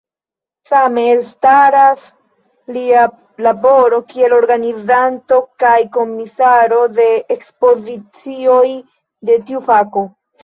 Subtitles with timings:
[0.67, 2.05] Same, elstaras
[2.77, 3.03] lia
[3.47, 8.65] laboro kiel organizanto kaj komisaro de ekspozicioj
[9.31, 10.05] de tiu fako.